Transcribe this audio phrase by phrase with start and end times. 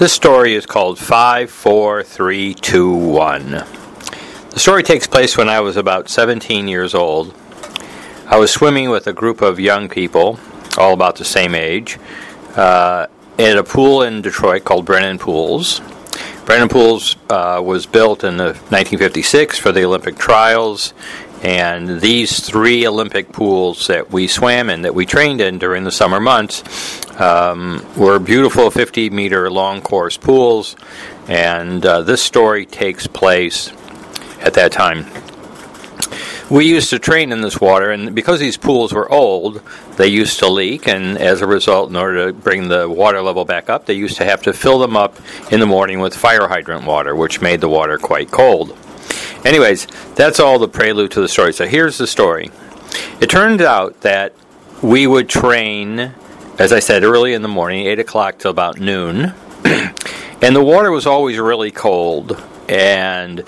[0.00, 3.50] This story is called 54321.
[3.50, 7.34] The story takes place when I was about 17 years old.
[8.26, 10.40] I was swimming with a group of young people,
[10.78, 11.98] all about the same age,
[12.56, 13.08] uh,
[13.38, 15.82] at a pool in Detroit called Brennan Pools.
[16.46, 20.94] Brennan Pools uh, was built in 1956 for the Olympic trials,
[21.42, 25.92] and these three Olympic pools that we swam in, that we trained in during the
[25.92, 26.62] summer months,
[27.20, 30.76] um, were beautiful 50 meter long course pools,
[31.28, 33.72] and uh, this story takes place
[34.40, 35.06] at that time.
[36.50, 39.62] We used to train in this water, and because these pools were old,
[39.96, 43.44] they used to leak, and as a result, in order to bring the water level
[43.44, 45.16] back up, they used to have to fill them up
[45.52, 48.76] in the morning with fire hydrant water, which made the water quite cold.
[49.44, 51.52] Anyways, that's all the prelude to the story.
[51.52, 52.50] So here's the story.
[53.20, 54.34] It turned out that
[54.82, 56.14] we would train
[56.60, 59.32] as I said, early in the morning, 8 o'clock till about noon.
[59.64, 62.38] and the water was always really cold.
[62.68, 63.42] And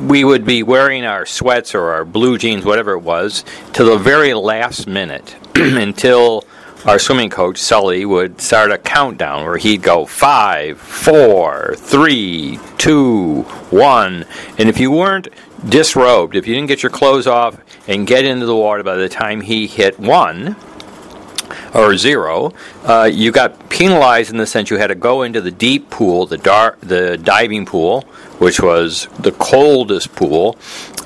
[0.00, 3.44] we would be wearing our sweats or our blue jeans, whatever it was,
[3.74, 6.44] to the very last minute until
[6.86, 13.42] our swimming coach, Sully, would start a countdown where he'd go five, four, three, two,
[13.70, 14.24] one.
[14.56, 15.28] And if you weren't
[15.68, 19.08] disrobed, if you didn't get your clothes off and get into the water by the
[19.08, 20.54] time he hit one,
[21.74, 22.52] or zero,
[22.84, 26.26] uh, you got penalized in the sense you had to go into the deep pool,
[26.26, 28.02] the dar- the diving pool,
[28.38, 30.56] which was the coldest pool,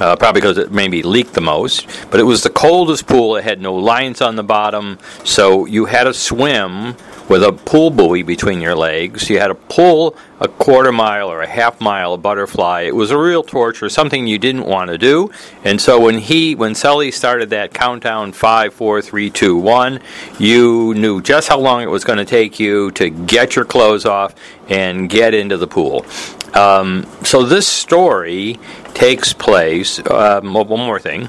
[0.00, 1.86] uh, probably because it maybe leaked the most.
[2.10, 3.36] But it was the coldest pool.
[3.36, 6.96] It had no lines on the bottom, so you had to swim
[7.28, 9.28] with a pull buoy between your legs.
[9.28, 12.82] You had to pull a quarter mile or a half mile butterfly.
[12.82, 15.30] It was a real torture, something you didn't want to do.
[15.64, 20.00] And so when he, when Sully started that countdown five, four, three, two, one,
[20.38, 20.47] you
[20.94, 24.34] knew just how long it was going to take you to get your clothes off
[24.68, 26.06] and get into the pool.
[26.54, 28.58] Um, so this story
[28.94, 30.00] takes place.
[30.06, 31.28] Um, one more thing.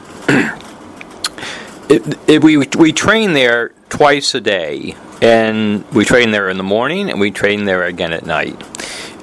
[1.90, 6.64] it, it, we we train there twice a day and we train there in the
[6.64, 8.56] morning and we train there again at night.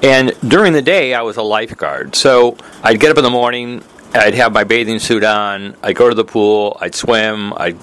[0.02, 2.14] And during the day, I was a lifeguard.
[2.14, 3.82] So I'd get up in the morning,
[4.12, 7.78] I'd have my bathing suit on, I'd go to the pool, I'd swim, I'd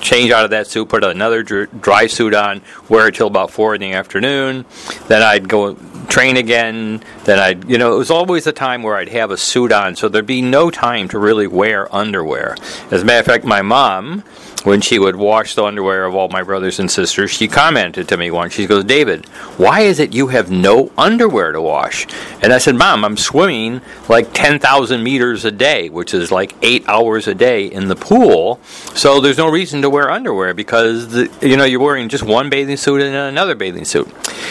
[0.00, 3.74] change out of that suit, put another dry suit on, wear it till about four
[3.74, 4.64] in the afternoon.
[5.08, 5.74] Then I'd go
[6.08, 7.02] train again.
[7.24, 9.96] Then I'd, you know, it was always a time where I'd have a suit on,
[9.96, 12.56] so there'd be no time to really wear underwear.
[12.90, 14.24] As a matter of fact, my mom
[14.64, 18.16] when she would wash the underwear of all my brothers and sisters, she commented to
[18.16, 18.52] me once.
[18.52, 19.26] She goes, David,
[19.56, 22.06] why is it you have no underwear to wash?
[22.42, 26.88] And I said, Mom, I'm swimming like 10,000 meters a day, which is like eight
[26.88, 28.60] hours a day in the pool.
[28.94, 32.50] So there's no reason to wear underwear because, the, you know, you're wearing just one
[32.50, 34.08] bathing suit and another bathing suit.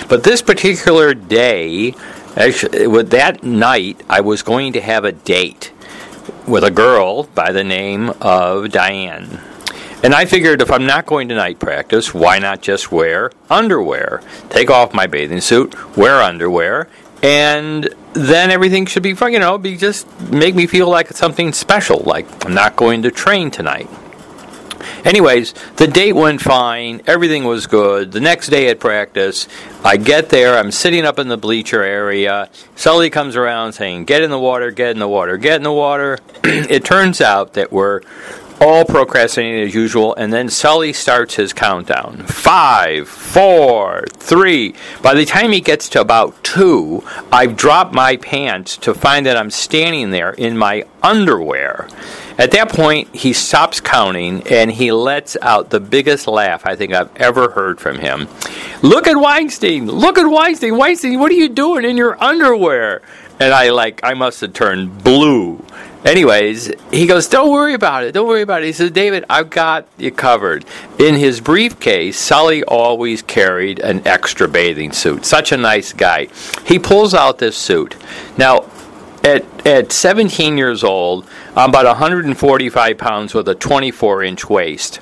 [0.07, 1.95] But this particular day,
[2.35, 5.73] actually, with that night, I was going to have a date
[6.47, 9.41] with a girl by the name of Diane.
[10.03, 14.21] And I figured if I'm not going to night practice, why not just wear underwear?
[14.49, 16.87] Take off my bathing suit, wear underwear,
[17.23, 19.33] and then everything should be fun.
[19.33, 21.99] You know, be just make me feel like something special.
[21.99, 23.89] Like I'm not going to train tonight.
[25.03, 27.01] Anyways, the date went fine.
[27.07, 28.11] Everything was good.
[28.11, 29.47] The next day at practice,
[29.83, 30.57] I get there.
[30.57, 32.49] I'm sitting up in the bleacher area.
[32.75, 35.71] Sully comes around saying, Get in the water, get in the water, get in the
[35.71, 36.19] water.
[36.43, 38.01] it turns out that we're
[38.59, 42.23] all procrastinating as usual, and then Sully starts his countdown.
[42.25, 44.75] Five, four, three.
[45.01, 49.37] By the time he gets to about two, I've dropped my pants to find that
[49.37, 51.87] I'm standing there in my underwear.
[52.37, 56.93] At that point, he stops counting and he lets out the biggest laugh I think
[56.93, 58.27] I've ever heard from him.
[58.83, 59.87] Look at Weinstein!
[59.87, 60.77] Look at Weinstein!
[60.77, 63.01] Weinstein, what are you doing in your underwear?
[63.39, 65.63] And I like I must have turned blue.
[66.07, 68.13] Anyways, he goes, Don't worry about it.
[68.13, 68.67] Don't worry about it.
[68.67, 70.63] He says, David, I've got you covered.
[70.97, 75.25] In his briefcase, Sully always carried an extra bathing suit.
[75.25, 76.29] Such a nice guy.
[76.65, 77.97] He pulls out this suit.
[78.37, 78.69] Now,
[79.21, 81.27] at, at 17 years old,
[81.57, 85.01] I'm about 145 pounds with a 24 inch waist.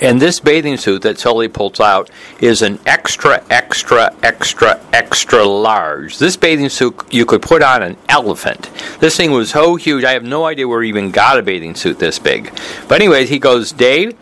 [0.00, 6.18] And this bathing suit that Sully pulls out is an extra, extra, extra, extra large.
[6.18, 8.70] This bathing suit you could put on an elephant.
[9.00, 11.74] This thing was so huge, I have no idea where he even got a bathing
[11.74, 12.52] suit this big.
[12.86, 14.16] But, anyways, he goes, Dave,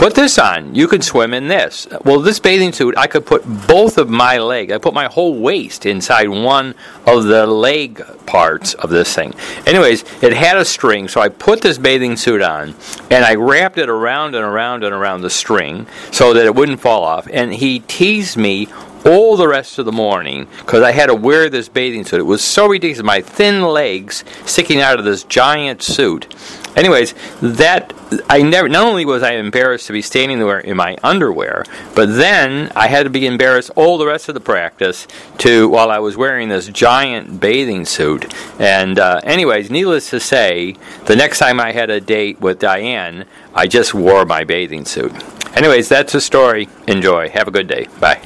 [0.00, 0.74] Put this on.
[0.74, 1.86] You can swim in this.
[2.06, 4.72] Well, this bathing suit, I could put both of my legs.
[4.72, 6.74] I put my whole waist inside one
[7.06, 9.34] of the leg parts of this thing.
[9.66, 12.74] Anyways, it had a string, so I put this bathing suit on
[13.10, 16.80] and I wrapped it around and around and around the string so that it wouldn't
[16.80, 17.28] fall off.
[17.30, 18.68] And he teased me
[19.04, 22.20] all the rest of the morning because I had to wear this bathing suit.
[22.20, 23.04] It was so ridiculous.
[23.04, 26.34] My thin legs sticking out of this giant suit.
[26.76, 27.92] Anyways, that
[28.28, 28.68] I never.
[28.68, 31.64] Not only was I embarrassed to be standing there in my underwear,
[31.94, 35.06] but then I had to be embarrassed all the rest of the practice
[35.38, 38.32] to while I was wearing this giant bathing suit.
[38.58, 40.76] And uh, anyways, needless to say,
[41.06, 45.12] the next time I had a date with Diane, I just wore my bathing suit.
[45.56, 46.68] Anyways, that's the story.
[46.86, 47.28] Enjoy.
[47.28, 47.88] Have a good day.
[47.98, 48.22] Bye.